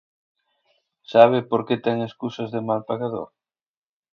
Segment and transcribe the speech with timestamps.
[1.11, 3.29] ¿Sabe por que ten escusas de mal pagador?